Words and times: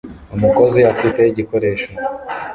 Umukozi 0.35 0.79
afite 0.93 1.19
igikoresho 1.31 1.89